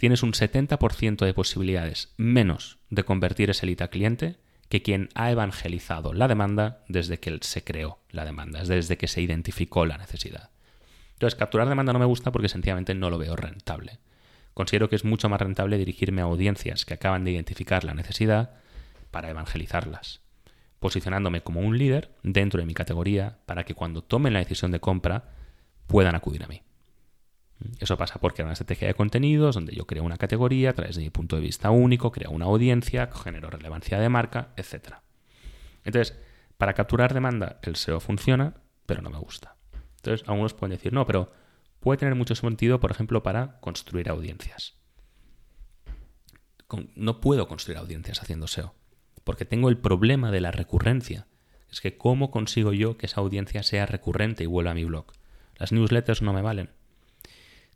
tienes 0.02 0.24
un 0.24 0.32
70% 0.32 1.26
de 1.28 1.34
posibilidades 1.36 2.12
menos 2.18 2.80
de 2.90 3.04
convertir 3.04 3.52
ese 3.52 3.68
lead 3.68 3.84
a 3.84 3.90
cliente 3.90 4.38
que 4.68 4.82
quien 4.82 5.10
ha 5.14 5.30
evangelizado 5.30 6.12
la 6.12 6.28
demanda 6.28 6.84
desde 6.88 7.20
que 7.20 7.38
se 7.42 7.64
creó 7.64 8.00
la 8.10 8.26
demanda, 8.26 8.64
desde 8.64 8.98
que 8.98 9.08
se 9.08 9.22
identificó 9.22 9.86
la 9.86 10.00
necesidad. 10.00 10.50
Entonces, 11.14 11.38
capturar 11.38 11.70
demanda 11.70 11.94
no 11.94 12.00
me 12.00 12.06
gusta 12.06 12.32
porque 12.32 12.50
sencillamente 12.50 12.96
no 12.96 13.12
lo 13.12 13.20
veo 13.20 13.36
rentable. 13.36 14.00
Considero 14.56 14.90
que 14.90 14.96
es 14.96 15.06
mucho 15.06 15.30
más 15.30 15.40
rentable 15.40 15.78
dirigirme 15.78 16.24
a 16.24 16.26
audiencias 16.26 16.84
que 16.84 16.96
acaban 16.96 17.24
de 17.24 17.34
identificar 17.34 17.84
la 17.84 17.94
necesidad 17.94 18.56
para 19.12 19.30
evangelizarlas, 19.30 20.22
posicionándome 20.80 21.44
como 21.44 21.60
un 21.62 21.78
líder 21.78 22.10
dentro 22.24 22.60
de 22.60 22.66
mi 22.66 22.74
categoría 22.74 23.38
para 23.46 23.66
que 23.66 23.76
cuando 23.76 24.02
tomen 24.02 24.34
la 24.34 24.40
decisión 24.40 24.72
de 24.72 24.80
compra 24.80 25.26
puedan 25.86 26.16
acudir 26.16 26.44
a 26.44 26.48
mí. 26.48 26.64
Eso 27.80 27.98
pasa 27.98 28.20
porque 28.20 28.42
hay 28.42 28.46
una 28.46 28.54
estrategia 28.54 28.88
de 28.88 28.94
contenidos 28.94 29.56
donde 29.56 29.76
yo 29.76 29.86
creo 29.86 30.04
una 30.04 30.18
categoría 30.18 30.72
a 30.72 30.74
través 30.74 30.96
de 30.96 31.04
mi 31.04 31.10
punto 31.10 31.36
de 31.36 31.42
vista 31.42 31.72
único, 31.72 32.12
creo 32.12 32.32
una 32.32 32.46
audiencia, 32.46 33.10
genero 33.12 33.50
relevancia 33.50 34.00
de 34.00 34.10
marca, 34.10 34.50
etc. 34.58 34.96
Entonces, 35.84 36.18
para 36.58 36.74
capturar 36.74 37.14
demanda, 37.14 37.60
el 37.64 37.76
SEO 37.76 38.00
funciona, 38.00 38.56
pero 38.86 39.02
no 39.02 39.10
me 39.10 39.18
gusta. 39.18 39.56
Entonces, 39.98 40.28
algunos 40.28 40.54
pueden 40.54 40.76
decir, 40.76 40.94
no, 40.94 41.06
pero 41.06 41.32
puede 41.80 41.98
tener 41.98 42.16
mucho 42.16 42.36
sentido, 42.36 42.80
por 42.80 42.92
ejemplo, 42.92 43.24
para 43.24 43.60
construir 43.60 44.10
audiencias. 44.10 44.76
No 46.96 47.20
puedo 47.20 47.48
construir 47.48 47.78
audiencias 47.78 48.22
haciendo 48.22 48.48
SEO, 48.48 48.74
porque 49.24 49.46
tengo 49.46 49.70
el 49.70 49.78
problema 49.78 50.32
de 50.32 50.42
la 50.42 50.52
recurrencia. 50.52 51.28
Es 51.70 51.82
que, 51.82 51.98
¿cómo 51.98 52.32
consigo 52.32 52.74
yo 52.74 52.98
que 52.98 53.06
esa 53.06 53.22
audiencia 53.22 53.64
sea 53.64 53.86
recurrente 53.86 54.44
y 54.44 54.48
vuelva 54.48 54.72
a 54.72 54.76
mi 54.76 54.86
blog? 54.86 55.08
Las 55.58 55.72
newsletters 55.72 56.22
no 56.22 56.34
me 56.34 56.42
valen. 56.42 56.70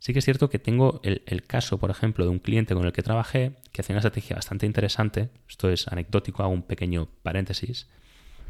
Sí 0.06 0.12
que 0.12 0.20
es 0.20 0.24
cierto 0.24 0.48
que 0.48 0.60
tengo 0.60 1.00
el, 1.02 1.42
caso, 1.48 1.78
por 1.78 1.90
ejemplo, 1.90 2.24
de 2.24 2.30
un 2.30 2.38
cliente 2.38 2.76
con 2.76 2.86
el 2.86 2.92
que 2.92 3.02
trabajé 3.02 3.56
que 3.72 3.80
hacía 3.80 3.92
una 3.92 3.98
estrategia 3.98 4.36
bastante 4.36 4.64
interesante. 4.64 5.30
Esto 5.48 5.68
es 5.68 5.88
anecdótico, 5.88 6.44
hago 6.44 6.52
un 6.52 6.62
pequeño 6.62 7.08
paréntesis. 7.24 7.88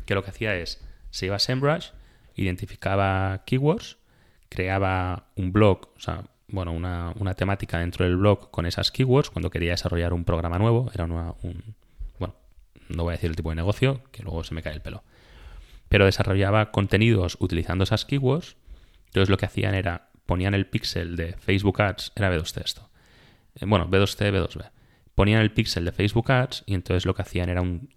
Que 0.05 0.15
lo 0.15 0.23
que 0.23 0.29
hacía 0.29 0.55
es, 0.55 0.85
se 1.09 1.25
iba 1.25 1.37
a 1.37 1.39
SEMrush, 1.39 1.93
identificaba 2.35 3.43
keywords, 3.47 3.97
creaba 4.51 5.29
un 5.35 5.51
blog, 5.51 5.93
o 5.97 5.99
sea, 5.99 6.25
bueno, 6.49 6.73
una, 6.73 7.35
temática 7.35 7.79
dentro 7.79 8.05
del 8.05 8.19
blog 8.19 8.51
con 8.51 8.67
esas 8.67 8.91
keywords 8.93 9.31
cuando 9.31 9.49
quería 9.49 9.71
desarrollar 9.71 10.13
un 10.13 10.25
programa 10.27 10.59
nuevo. 10.59 10.91
Era 10.93 11.05
una, 11.05 11.37
un, 11.43 11.75
bueno, 12.19 12.35
no 12.91 13.05
voy 13.05 13.13
a 13.13 13.17
decir 13.17 13.31
el 13.31 13.37
tipo 13.37 13.49
de 13.49 13.57
negocio, 13.57 14.03
que 14.13 14.23
luego 14.23 14.45
se 14.45 14.53
me 14.53 14.61
cae 14.61 14.75
el 14.75 14.83
pelo. 14.83 15.05
Pero 15.89 16.05
desarrollaba 16.05 16.71
contenidos 16.71 17.39
utilizando 17.41 17.85
esas 17.85 18.05
keywords. 18.05 18.59
Entonces 19.07 19.31
lo 19.31 19.39
que 19.39 19.47
hacían 19.47 19.75
era 19.75 20.11
ponían 20.27 20.55
el 20.55 20.67
pixel 20.67 21.17
de 21.17 21.35
Facebook 21.35 21.81
Ads, 21.81 22.13
era 22.17 22.31
B2C 22.31 22.65
esto. 22.65 22.91
Eh, 23.55 23.65
bueno, 23.67 23.89
B2C, 23.89 24.33
B2B. 24.33 24.71
Ponían 25.15 25.41
el 25.41 25.53
pixel 25.53 25.85
de 25.85 25.93
Facebook 25.93 26.31
Ads 26.31 26.65
y 26.67 26.75
entonces 26.75 27.07
lo 27.07 27.15
que 27.15 27.23
hacían 27.23 27.49
era 27.49 27.63
un 27.63 27.89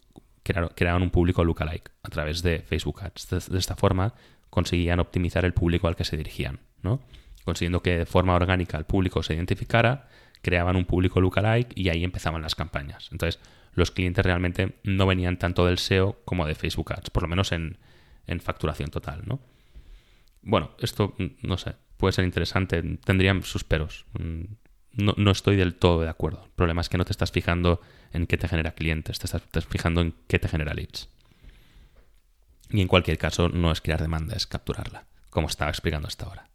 creaban 0.43 1.03
un 1.03 1.11
público 1.11 1.43
lookalike 1.43 1.91
a 2.03 2.09
través 2.09 2.41
de 2.41 2.59
Facebook 2.59 3.03
Ads. 3.03 3.49
De, 3.49 3.57
esta 3.57 3.75
forma 3.75 4.13
conseguían 4.49 4.99
optimizar 4.99 5.45
el 5.45 5.53
público 5.53 5.87
al 5.87 5.95
que 5.95 6.05
se 6.05 6.17
dirigían, 6.17 6.59
¿no? 6.81 7.01
Consiguiendo 7.45 7.81
que 7.81 7.99
de 7.99 8.05
forma 8.05 8.35
orgánica 8.35 8.77
el 8.77 8.85
público 8.85 9.21
se 9.21 9.35
identificara, 9.35 10.07
creaban 10.41 10.75
un 10.75 10.85
público 10.85 11.21
lookalike 11.21 11.73
y 11.75 11.89
ahí 11.89 12.03
empezaban 12.03 12.41
las 12.41 12.55
campañas. 12.55 13.09
Entonces, 13.11 13.39
los 13.73 13.91
clientes 13.91 14.25
realmente 14.25 14.79
no 14.83 15.05
venían 15.05 15.37
tanto 15.37 15.65
del 15.65 15.77
SEO 15.77 16.19
como 16.25 16.47
de 16.47 16.55
Facebook 16.55 16.93
Ads, 16.93 17.11
por 17.11 17.23
lo 17.23 17.29
menos 17.29 17.51
en, 17.51 17.77
en 18.25 18.39
facturación 18.39 18.89
total, 18.89 19.23
¿no? 19.25 19.39
Bueno, 20.41 20.71
esto, 20.79 21.13
mm, 21.17 21.47
no 21.47 21.57
sé, 21.57 21.75
puede 21.99 22.13
ser 22.13 22.23
interesante, 22.23 22.81
tendrían 23.03 23.43
sus 23.43 23.65
peros. 23.65 24.05
Mm, 24.17 24.43
no, 24.93 25.13
no, 25.17 25.31
estoy 25.31 25.57
del 25.57 25.75
todo 25.75 26.01
de 26.01 26.09
acuerdo. 26.09 26.45
El 26.45 26.51
problema 26.51 26.81
es 26.81 26.87
que 26.87 26.97
no 26.97 27.03
te 27.03 27.11
estás 27.11 27.31
fijando 27.31 27.81
en 28.13 28.25
qué 28.25 28.37
te 28.37 28.47
genera 28.47 28.71
clientes, 28.71 29.19
te 29.19 29.25
estás, 29.25 29.65
fijando 29.65 30.01
en 30.01 30.15
qué 30.27 30.39
te 30.39 30.47
genera 30.47 30.73
leads. 30.73 31.09
Y 32.69 32.81
en 32.81 32.87
cualquier 32.87 33.17
caso, 33.17 33.49
no 33.49 33.71
es 33.71 33.81
crear 33.81 34.01
demanda, 34.01 34.35
es 34.35 34.47
capturarla, 34.47 35.07
como 35.29 35.47
estaba 35.47 35.69
explicando 35.69 36.07
hasta 36.07 36.25
ahora. 36.25 36.47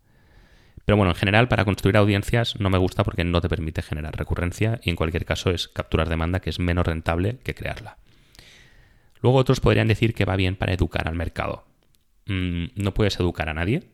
Pero 0.86 0.96
bueno, 0.96 1.12
en 1.12 1.16
general, 1.16 1.46
para 1.48 1.66
construir 1.66 1.98
audiencias 1.98 2.58
no 2.58 2.70
me 2.70 2.78
gusta 2.78 3.04
porque 3.04 3.24
no 3.24 3.40
te 3.42 3.48
permite 3.48 3.82
generar 3.82 4.16
recurrencia 4.16 4.80
y 4.82 4.90
en 4.90 4.96
cualquier 4.96 5.26
caso 5.26 5.50
es 5.50 5.68
capturar 5.68 6.08
demanda 6.08 6.40
que 6.40 6.50
es 6.50 6.58
menos 6.58 6.86
rentable 6.86 7.38
que 7.44 7.54
crearla. 7.54 7.98
Luego 9.20 9.38
otros 9.38 9.60
podrían 9.60 9.88
decir 9.88 10.14
que 10.14 10.24
va 10.24 10.36
bien 10.36 10.56
para 10.56 10.72
educar 10.72 11.06
al 11.06 11.14
mercado. 11.14 11.66
Mm, 12.26 12.66
no 12.76 12.94
puedes 12.94 13.18
educar 13.20 13.50
a 13.50 13.54
nadie 13.54 13.93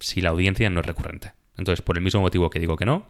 si 0.00 0.20
la 0.20 0.30
audiencia 0.30 0.68
no 0.70 0.80
es 0.80 0.86
recurrente. 0.86 1.32
Entonces, 1.56 1.82
por 1.82 1.96
el 1.96 2.02
mismo 2.02 2.20
motivo 2.20 2.50
que 2.50 2.58
digo 2.58 2.76
que 2.76 2.86
no, 2.86 3.06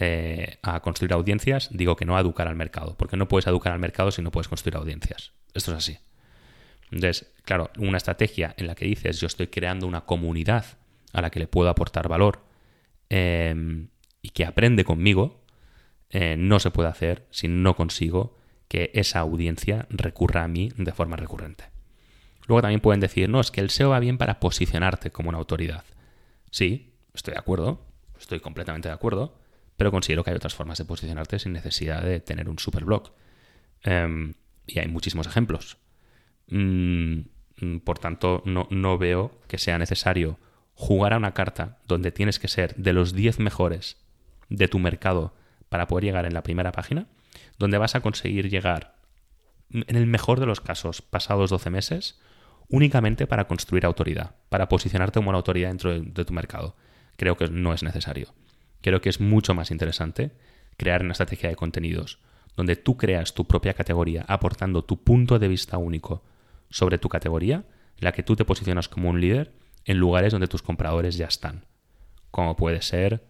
eh, 0.00 0.58
a 0.62 0.80
construir 0.80 1.12
audiencias, 1.12 1.70
digo 1.72 1.96
que 1.96 2.04
no 2.04 2.16
a 2.16 2.20
educar 2.20 2.46
al 2.48 2.56
mercado, 2.56 2.96
porque 2.96 3.16
no 3.16 3.28
puedes 3.28 3.46
educar 3.46 3.72
al 3.72 3.78
mercado 3.78 4.10
si 4.10 4.22
no 4.22 4.30
puedes 4.30 4.48
construir 4.48 4.76
audiencias. 4.76 5.32
Esto 5.54 5.72
es 5.72 5.78
así. 5.78 5.98
Entonces, 6.90 7.32
claro, 7.44 7.70
una 7.78 7.96
estrategia 7.96 8.54
en 8.56 8.66
la 8.66 8.74
que 8.74 8.84
dices 8.84 9.20
yo 9.20 9.26
estoy 9.26 9.48
creando 9.48 9.86
una 9.86 10.02
comunidad 10.02 10.64
a 11.12 11.20
la 11.22 11.30
que 11.30 11.40
le 11.40 11.46
puedo 11.46 11.68
aportar 11.68 12.08
valor 12.08 12.44
em, 13.08 13.88
y 14.22 14.30
que 14.30 14.44
aprende 14.44 14.84
conmigo, 14.84 15.42
eh, 16.10 16.36
no 16.38 16.60
se 16.60 16.70
puede 16.70 16.88
hacer 16.88 17.26
si 17.30 17.48
no 17.48 17.76
consigo 17.76 18.38
que 18.68 18.90
esa 18.94 19.20
audiencia 19.20 19.86
recurra 19.90 20.44
a 20.44 20.48
mí 20.48 20.70
de 20.76 20.92
forma 20.92 21.16
recurrente. 21.16 21.64
Luego 22.46 22.62
también 22.62 22.80
pueden 22.80 23.00
decir, 23.00 23.28
no, 23.28 23.40
es 23.40 23.50
que 23.50 23.60
el 23.60 23.70
SEO 23.70 23.90
va 23.90 24.00
bien 24.00 24.16
para 24.16 24.40
posicionarte 24.40 25.10
como 25.10 25.28
una 25.28 25.38
autoridad. 25.38 25.84
Sí, 26.50 26.94
estoy 27.14 27.34
de 27.34 27.40
acuerdo, 27.40 27.86
estoy 28.18 28.40
completamente 28.40 28.88
de 28.88 28.94
acuerdo, 28.94 29.38
pero 29.76 29.90
considero 29.90 30.24
que 30.24 30.30
hay 30.30 30.36
otras 30.36 30.54
formas 30.54 30.78
de 30.78 30.84
posicionarte 30.84 31.38
sin 31.38 31.52
necesidad 31.52 32.02
de 32.02 32.20
tener 32.20 32.48
un 32.48 32.58
super 32.58 32.84
blog. 32.84 33.12
Em, 33.82 34.34
y 34.66 34.78
hay 34.80 34.88
muchísimos 34.88 35.26
ejemplos. 35.26 35.78
Mm, 36.48 37.20
por 37.84 37.98
tanto, 37.98 38.42
no, 38.44 38.66
no, 38.70 38.98
veo 38.98 39.40
que 39.48 39.58
sea 39.58 39.78
necesario 39.78 40.38
jugar 40.74 41.12
a 41.12 41.16
una 41.16 41.34
carta 41.34 41.78
donde 41.86 42.12
tienes 42.12 42.38
que 42.38 42.48
ser 42.48 42.74
de 42.76 42.92
los 42.92 43.12
10 43.12 43.40
mejores 43.40 43.96
de 44.48 44.68
tu 44.68 44.78
mercado 44.78 45.34
para 45.68 45.86
poder 45.88 46.04
llegar 46.04 46.24
en 46.24 46.34
la 46.34 46.42
primera 46.42 46.72
página, 46.72 47.06
donde 47.58 47.78
vas 47.78 47.94
a 47.94 48.00
conseguir 48.00 48.48
llegar, 48.48 48.96
en 49.70 49.96
el 49.96 50.06
mejor 50.06 50.40
de 50.40 50.46
los 50.46 50.60
casos, 50.60 51.02
pasados 51.02 51.50
12 51.50 51.70
meses, 51.70 52.20
únicamente 52.68 53.26
para 53.26 53.46
construir 53.46 53.86
autoridad, 53.86 54.36
para 54.48 54.68
posicionarte 54.68 55.18
como 55.18 55.30
una 55.30 55.38
autoridad 55.38 55.68
dentro 55.68 55.98
de 56.00 56.24
tu 56.24 56.32
mercado. 56.32 56.76
Creo 57.16 57.36
que 57.36 57.48
no 57.48 57.72
es 57.72 57.82
necesario. 57.82 58.34
Creo 58.80 59.00
que 59.00 59.08
es 59.08 59.20
mucho 59.20 59.54
más 59.54 59.70
interesante 59.70 60.32
crear 60.76 61.02
una 61.02 61.12
estrategia 61.12 61.48
de 61.48 61.56
contenidos 61.56 62.20
donde 62.56 62.74
tú 62.74 62.96
creas 62.96 63.34
tu 63.34 63.46
propia 63.46 63.72
categoría 63.72 64.24
aportando 64.26 64.82
tu 64.84 65.02
punto 65.02 65.38
de 65.38 65.46
vista 65.46 65.78
único 65.78 66.24
sobre 66.70 66.98
tu 66.98 67.08
categoría, 67.08 67.64
la 67.98 68.10
que 68.10 68.24
tú 68.24 68.34
te 68.34 68.44
posicionas 68.44 68.88
como 68.88 69.10
un 69.10 69.20
líder 69.20 69.54
en 69.84 69.98
lugares 69.98 70.32
donde 70.32 70.48
tus 70.48 70.62
compradores 70.62 71.16
ya 71.16 71.26
están, 71.26 71.66
como 72.32 72.56
puede 72.56 72.82
ser 72.82 73.24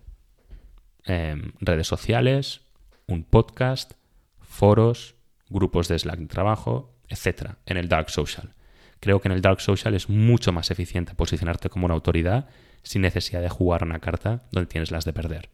em, 1.04 1.52
redes 1.60 1.86
sociales, 1.86 2.62
un 3.06 3.22
podcast, 3.22 3.92
foros, 4.40 5.14
grupos 5.50 5.88
de 5.88 5.98
Slack 5.98 6.20
de 6.20 6.26
trabajo, 6.26 6.94
etc. 7.08 7.52
en 7.66 7.76
el 7.76 7.88
Dark 7.88 8.08
Social. 8.08 8.54
Creo 9.00 9.20
que 9.20 9.28
en 9.28 9.32
el 9.32 9.42
Dark 9.42 9.60
Social 9.60 9.94
es 9.94 10.08
mucho 10.08 10.52
más 10.52 10.70
eficiente 10.70 11.14
posicionarte 11.14 11.68
como 11.68 11.86
una 11.86 11.94
autoridad 11.94 12.48
sin 12.82 13.02
necesidad 13.02 13.42
de 13.42 13.48
jugar 13.48 13.84
una 13.84 14.00
carta 14.00 14.42
donde 14.50 14.68
tienes 14.68 14.90
las 14.90 15.04
de 15.04 15.12
perder. 15.12 15.50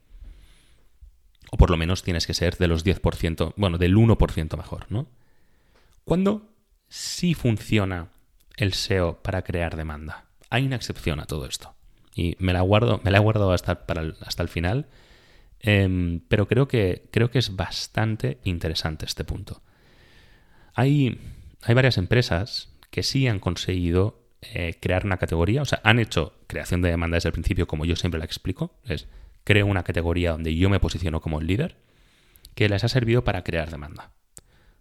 O 1.51 1.57
por 1.57 1.71
lo 1.71 1.77
menos 1.77 2.03
tienes 2.03 2.27
que 2.27 2.35
ser 2.35 2.57
de 2.57 2.69
los 2.69 2.85
10%, 2.85 3.55
bueno, 3.57 3.79
del 3.79 3.97
1% 3.97 4.57
mejor, 4.57 4.87
¿no? 4.89 5.09
¿Cuándo 6.05 6.51
sí 6.89 7.35
funciona 7.35 8.09
el 8.57 8.73
SEO 8.73 9.23
para 9.23 9.43
crear 9.43 9.77
demanda? 9.77 10.27
Hay 10.51 10.67
una 10.67 10.77
excepción 10.77 11.21
a 11.21 11.27
todo 11.27 11.47
esto. 11.47 11.75
Y 12.15 12.37
me 12.39 12.53
la 12.53 12.61
guardo, 12.61 13.01
me 13.05 13.11
la 13.11 13.19
he 13.19 13.21
guardado 13.21 13.53
hasta, 13.53 13.87
para 13.87 14.03
el, 14.03 14.17
hasta 14.21 14.43
el 14.43 14.49
final. 14.49 14.89
Em, 15.61 16.21
pero 16.29 16.47
creo 16.47 16.69
que, 16.69 17.09
creo 17.11 17.31
que 17.31 17.39
es 17.39 17.57
bastante 17.57 18.39
interesante 18.45 19.07
este 19.07 19.25
punto. 19.25 19.63
Hay, 20.75 21.19
hay 21.63 21.75
varias 21.75 21.99
empresas 21.99 22.74
que 22.95 23.03
sí 23.03 23.27
han 23.27 23.41
conseguido 23.41 24.23
eh, 24.41 24.79
crear 24.81 25.05
una 25.05 25.17
categoría, 25.17 25.63
o 25.63 25.65
sea, 25.65 25.81
han 25.83 25.99
hecho 25.99 26.33
creación 26.47 26.81
de 26.81 26.91
demanda 26.91 27.17
desde 27.17 27.29
el 27.29 27.33
principio, 27.33 27.67
como 27.67 27.85
yo 27.85 27.97
siempre 27.97 28.21
la 28.21 28.25
explico, 28.25 28.79
es 28.85 29.09
creo 29.43 29.67
una 29.67 29.83
categoría 29.83 30.31
donde 30.31 30.55
yo 30.55 30.71
me 30.71 30.79
posiciono 30.79 31.21
como 31.21 31.41
el 31.41 31.49
líder, 31.49 31.77
que 32.55 32.69
les 32.69 32.85
ha 32.85 32.89
servido 32.89 33.25
para 33.25 33.43
crear 33.43 33.69
demanda. 33.69 34.13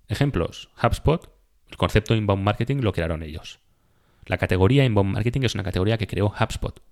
Ejemplos, 0.10 0.70
HubSpot, 0.80 1.28
el 1.72 1.76
concepto 1.76 2.14
inbound 2.14 2.44
marketing 2.44 2.82
lo 2.82 2.94
crearon 2.94 3.24
ellos. 3.24 3.62
La 4.28 4.38
categoría 4.38 4.86
inbound 4.86 5.12
marketing 5.12 5.42
es 5.42 5.56
una 5.56 5.64
categoría 5.64 5.98
que 5.98 6.06
creó 6.06 6.32
HubSpot. 6.40 6.84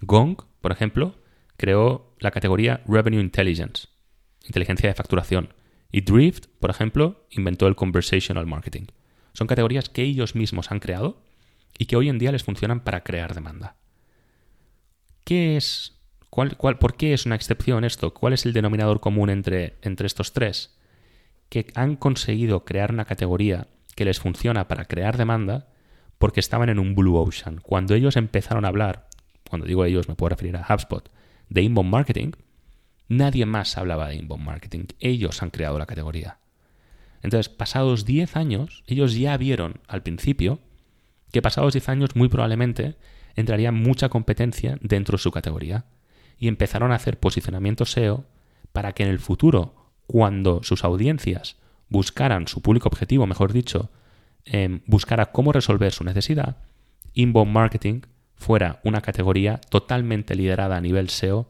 Gong, 0.00 0.38
por 0.62 0.72
ejemplo, 0.72 1.16
creó 1.58 2.14
la 2.18 2.30
categoría 2.30 2.80
Revenue 2.88 3.20
Intelligence, 3.20 3.88
inteligencia 4.46 4.88
de 4.88 4.94
facturación. 4.94 5.52
Y 5.92 6.00
Drift, 6.00 6.46
por 6.60 6.70
ejemplo, 6.70 7.26
inventó 7.28 7.66
el 7.66 7.76
conversational 7.76 8.46
marketing. 8.46 8.86
Son 9.32 9.46
categorías 9.46 9.88
que 9.88 10.02
ellos 10.02 10.34
mismos 10.34 10.70
han 10.70 10.80
creado 10.80 11.22
y 11.78 11.86
que 11.86 11.96
hoy 11.96 12.08
en 12.08 12.18
día 12.18 12.32
les 12.32 12.44
funcionan 12.44 12.80
para 12.80 13.02
crear 13.02 13.34
demanda. 13.34 13.76
¿Qué 15.24 15.56
es? 15.56 15.96
Cuál, 16.28 16.56
¿Por 16.56 16.96
qué 16.96 17.12
es 17.12 17.26
una 17.26 17.34
excepción 17.34 17.84
esto? 17.84 18.14
¿Cuál 18.14 18.32
es 18.32 18.46
el 18.46 18.52
denominador 18.52 19.00
común 19.00 19.30
entre, 19.30 19.76
entre 19.82 20.06
estos 20.06 20.32
tres? 20.32 20.76
Que 21.48 21.66
han 21.74 21.96
conseguido 21.96 22.64
crear 22.64 22.92
una 22.92 23.04
categoría 23.04 23.66
que 23.96 24.04
les 24.04 24.20
funciona 24.20 24.68
para 24.68 24.84
crear 24.84 25.16
demanda 25.16 25.68
porque 26.18 26.40
estaban 26.40 26.68
en 26.68 26.78
un 26.78 26.94
blue 26.94 27.16
ocean. 27.16 27.60
Cuando 27.62 27.94
ellos 27.94 28.16
empezaron 28.16 28.64
a 28.64 28.68
hablar, 28.68 29.08
cuando 29.48 29.66
digo 29.66 29.84
ellos 29.84 30.08
me 30.08 30.14
puedo 30.14 30.28
referir 30.28 30.56
a 30.56 30.66
HubSpot, 30.68 31.10
de 31.48 31.62
inbound 31.62 31.90
marketing, 31.90 32.32
nadie 33.08 33.46
más 33.46 33.78
hablaba 33.78 34.08
de 34.08 34.16
inbound 34.16 34.44
marketing. 34.44 34.84
Ellos 35.00 35.42
han 35.42 35.50
creado 35.50 35.78
la 35.78 35.86
categoría. 35.86 36.39
Entonces, 37.22 37.48
pasados 37.48 38.04
10 38.04 38.36
años, 38.36 38.82
ellos 38.86 39.14
ya 39.14 39.36
vieron 39.36 39.80
al 39.88 40.02
principio 40.02 40.58
que 41.32 41.42
pasados 41.42 41.74
10 41.74 41.88
años 41.88 42.16
muy 42.16 42.28
probablemente 42.28 42.96
entraría 43.36 43.72
mucha 43.72 44.08
competencia 44.08 44.78
dentro 44.80 45.16
de 45.16 45.22
su 45.22 45.30
categoría 45.30 45.84
y 46.38 46.48
empezaron 46.48 46.92
a 46.92 46.96
hacer 46.96 47.18
posicionamiento 47.18 47.84
SEO 47.84 48.24
para 48.72 48.92
que 48.92 49.02
en 49.02 49.10
el 49.10 49.18
futuro, 49.18 49.74
cuando 50.06 50.62
sus 50.62 50.84
audiencias 50.84 51.56
buscaran 51.88 52.48
su 52.48 52.62
público 52.62 52.88
objetivo, 52.88 53.26
mejor 53.26 53.52
dicho, 53.52 53.90
eh, 54.44 54.80
buscara 54.86 55.32
cómo 55.32 55.52
resolver 55.52 55.92
su 55.92 56.04
necesidad, 56.04 56.56
inbound 57.14 57.52
marketing 57.52 58.02
fuera 58.34 58.80
una 58.84 59.02
categoría 59.02 59.60
totalmente 59.68 60.34
liderada 60.34 60.76
a 60.76 60.80
nivel 60.80 61.10
SEO 61.10 61.46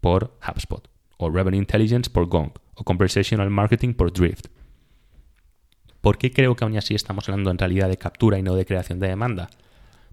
por 0.00 0.36
HubSpot, 0.46 0.88
o 1.16 1.30
Revenue 1.30 1.58
Intelligence 1.58 2.10
por 2.10 2.26
Gong, 2.26 2.50
o 2.74 2.84
Conversational 2.84 3.48
Marketing 3.50 3.94
por 3.94 4.12
Drift. 4.12 4.48
¿Por 6.02 6.18
qué 6.18 6.32
creo 6.32 6.56
que 6.56 6.64
aún 6.64 6.76
así 6.76 6.96
estamos 6.96 7.28
hablando 7.28 7.52
en 7.52 7.58
realidad 7.58 7.88
de 7.88 7.96
captura 7.96 8.36
y 8.36 8.42
no 8.42 8.56
de 8.56 8.66
creación 8.66 8.98
de 8.98 9.06
demanda? 9.06 9.48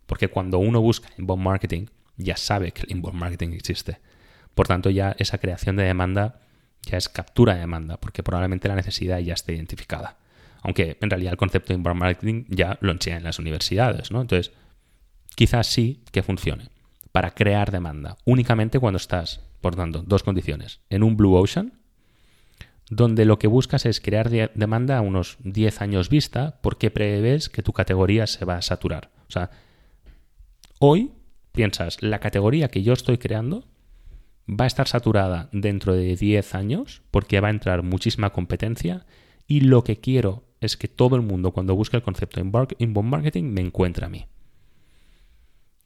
Porque 0.05 0.27
cuando 0.27 0.59
uno 0.59 0.79
busca 0.81 1.09
inbound 1.17 1.43
marketing, 1.43 1.87
ya 2.15 2.37
sabe 2.37 2.71
que 2.71 2.83
el 2.83 2.91
inbound 2.91 3.19
marketing 3.19 3.49
existe. 3.53 3.97
Por 4.53 4.67
tanto, 4.67 4.91
ya 4.91 5.15
esa 5.17 5.39
creación 5.39 5.75
de 5.75 5.83
demanda 5.83 6.41
ya 6.83 6.97
es 6.97 7.09
captura 7.09 7.55
de 7.55 7.61
demanda, 7.61 7.97
porque 7.97 8.21
probablemente 8.21 8.67
la 8.67 8.75
necesidad 8.75 9.17
ya 9.17 9.33
esté 9.33 9.55
identificada. 9.55 10.17
Aunque 10.61 10.97
en 11.01 11.09
realidad 11.09 11.31
el 11.31 11.37
concepto 11.37 11.73
de 11.73 11.77
inbound 11.77 11.99
marketing 11.99 12.45
ya 12.49 12.77
lo 12.81 12.91
enseñan 12.91 13.19
en 13.19 13.23
las 13.23 13.39
universidades, 13.39 14.11
¿no? 14.11 14.21
Entonces, 14.21 14.53
quizás 15.33 15.65
sí 15.65 16.03
que 16.11 16.21
funcione 16.21 16.69
para 17.11 17.31
crear 17.31 17.71
demanda, 17.71 18.15
únicamente 18.25 18.77
cuando 18.77 18.97
estás, 18.97 19.41
por 19.59 19.75
tanto, 19.75 20.03
dos 20.03 20.21
condiciones, 20.21 20.81
en 20.91 21.01
un 21.01 21.17
blue 21.17 21.33
ocean 21.33 21.78
donde 22.89 23.25
lo 23.25 23.37
que 23.37 23.47
buscas 23.47 23.85
es 23.85 24.01
crear 24.01 24.29
demanda 24.29 24.97
a 24.97 25.01
unos 25.01 25.37
10 25.43 25.81
años 25.81 26.09
vista 26.09 26.59
porque 26.61 26.89
prevés 26.89 27.49
que 27.49 27.63
tu 27.63 27.71
categoría 27.71 28.25
se 28.27 28.45
va 28.45 28.57
a 28.57 28.61
saturar. 28.61 29.11
O 29.27 29.31
sea, 29.31 29.51
hoy 30.79 31.11
piensas, 31.51 32.01
la 32.01 32.19
categoría 32.19 32.69
que 32.69 32.81
yo 32.81 32.93
estoy 32.93 33.19
creando 33.19 33.65
va 34.49 34.63
a 34.63 34.67
estar 34.67 34.87
saturada 34.87 35.49
dentro 35.51 35.93
de 35.93 36.15
10 36.15 36.55
años 36.55 37.03
porque 37.11 37.39
va 37.39 37.49
a 37.49 37.51
entrar 37.51 37.83
muchísima 37.83 38.31
competencia 38.31 39.05
y 39.47 39.61
lo 39.61 39.83
que 39.83 39.97
quiero 39.97 40.43
es 40.59 40.75
que 40.75 40.87
todo 40.87 41.15
el 41.15 41.21
mundo 41.21 41.51
cuando 41.51 41.75
busque 41.75 41.97
el 41.97 42.03
concepto 42.03 42.41
de 42.41 42.75
inbound 42.79 43.09
marketing 43.09 43.43
me 43.43 43.61
encuentre 43.61 44.05
a 44.05 44.09
mí. 44.09 44.25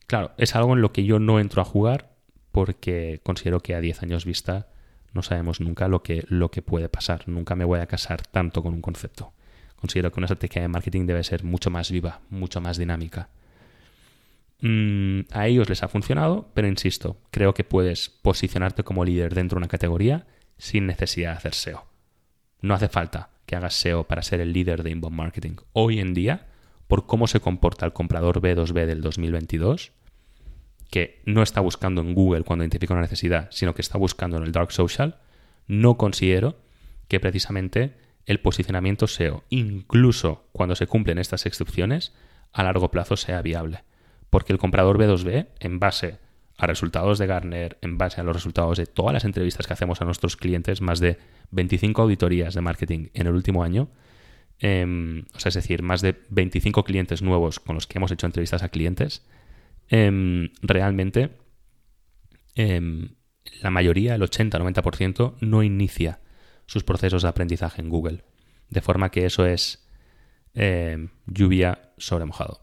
Claro, 0.07 0.31
es 0.37 0.55
algo 0.55 0.73
en 0.73 0.81
lo 0.81 0.93
que 0.93 1.03
yo 1.03 1.19
no 1.19 1.39
entro 1.39 1.61
a 1.61 1.65
jugar 1.65 2.15
porque 2.51 3.19
considero 3.23 3.59
que 3.59 3.75
a 3.75 3.81
10 3.81 4.03
años 4.03 4.25
vista 4.25 4.67
no 5.13 5.21
sabemos 5.21 5.61
nunca 5.61 5.87
lo 5.87 6.03
que, 6.03 6.25
lo 6.27 6.49
que 6.51 6.61
puede 6.61 6.89
pasar. 6.89 7.27
Nunca 7.27 7.55
me 7.55 7.65
voy 7.65 7.79
a 7.79 7.85
casar 7.85 8.25
tanto 8.25 8.63
con 8.63 8.73
un 8.73 8.81
concepto. 8.81 9.33
Considero 9.75 10.11
que 10.11 10.19
una 10.19 10.25
estrategia 10.25 10.61
de 10.61 10.67
marketing 10.67 11.05
debe 11.05 11.23
ser 11.23 11.43
mucho 11.43 11.69
más 11.69 11.91
viva, 11.91 12.21
mucho 12.29 12.61
más 12.61 12.77
dinámica. 12.77 13.29
Mm, 14.61 15.21
a 15.31 15.47
ellos 15.47 15.69
les 15.69 15.83
ha 15.83 15.89
funcionado, 15.89 16.49
pero 16.53 16.67
insisto, 16.67 17.17
creo 17.31 17.53
que 17.53 17.63
puedes 17.63 18.09
posicionarte 18.09 18.83
como 18.83 19.03
líder 19.03 19.35
dentro 19.35 19.57
de 19.57 19.59
una 19.59 19.67
categoría 19.67 20.25
sin 20.57 20.87
necesidad 20.87 21.31
de 21.31 21.37
hacer 21.37 21.53
SEO. 21.53 21.85
No 22.61 22.73
hace 22.73 22.87
falta 22.87 23.29
que 23.45 23.55
hagas 23.57 23.75
SEO 23.75 24.05
para 24.05 24.23
ser 24.23 24.39
el 24.39 24.53
líder 24.53 24.83
de 24.83 24.91
inbound 24.91 25.17
marketing. 25.17 25.55
Hoy 25.73 25.99
en 25.99 26.13
día, 26.13 26.47
por 26.87 27.05
cómo 27.05 27.27
se 27.27 27.41
comporta 27.41 27.85
el 27.85 27.93
comprador 27.93 28.41
B2B 28.41 28.85
del 28.85 29.01
2022, 29.01 29.91
que 30.93 31.23
no 31.25 31.41
está 31.41 31.59
buscando 31.59 32.01
en 32.01 32.13
Google 32.13 32.43
cuando 32.43 32.63
identifica 32.63 32.93
una 32.93 33.01
necesidad, 33.01 33.47
sino 33.49 33.73
que 33.73 33.81
está 33.81 33.97
buscando 33.97 34.37
en 34.37 34.43
el 34.43 34.51
dark 34.51 34.71
social, 34.71 35.17
no 35.65 35.97
considero 35.97 36.59
que 37.07 37.19
precisamente 37.19 37.95
el 38.27 38.39
posicionamiento 38.39 39.07
SEO, 39.07 39.43
incluso 39.49 40.45
cuando 40.51 40.75
se 40.75 40.85
cumplen 40.85 41.17
estas 41.17 41.47
excepciones, 41.47 42.13
a 42.51 42.61
largo 42.61 42.91
plazo 42.91 43.17
sea 43.17 43.41
viable. 43.41 43.83
Porque 44.29 44.53
el 44.53 44.59
comprador 44.59 44.99
B2B, 44.99 45.47
en 45.61 45.79
base 45.79 46.19
a 46.59 46.67
resultados 46.67 47.17
de 47.17 47.25
Gartner, 47.25 47.79
en 47.81 47.97
base 47.97 48.21
a 48.21 48.23
los 48.23 48.35
resultados 48.35 48.77
de 48.77 48.85
todas 48.85 49.13
las 49.13 49.25
entrevistas 49.25 49.65
que 49.65 49.73
hacemos 49.73 49.99
a 49.99 50.05
nuestros 50.05 50.37
clientes, 50.37 50.79
más 50.79 50.99
de 50.99 51.17
25 51.49 52.03
auditorías 52.03 52.53
de 52.53 52.61
marketing 52.61 53.07
en 53.15 53.25
el 53.25 53.33
último 53.33 53.63
año, 53.63 53.89
em, 54.59 55.25
o 55.33 55.39
sea, 55.39 55.49
es 55.49 55.55
decir, 55.55 55.81
más 55.81 56.03
de 56.03 56.21
25 56.29 56.83
clientes 56.83 57.23
nuevos 57.23 57.59
con 57.59 57.73
los 57.73 57.87
que 57.87 57.97
hemos 57.97 58.11
hecho 58.11 58.27
entrevistas 58.27 58.61
a 58.61 58.69
clientes, 58.69 59.23
em, 59.89 60.49
realmente 60.61 61.31
em, 62.55 63.15
la 63.61 63.69
mayoría, 63.69 64.15
el 64.15 64.21
80-90%, 64.21 65.35
no 65.41 65.63
inicia 65.63 66.19
sus 66.65 66.83
procesos 66.83 67.23
de 67.23 67.29
aprendizaje 67.29 67.81
en 67.81 67.89
Google. 67.89 68.23
De 68.69 68.81
forma 68.81 69.11
que 69.11 69.25
eso 69.25 69.45
es 69.45 69.79
lluvia 71.25 71.93
sobre 71.97 72.25
mojado. 72.25 72.62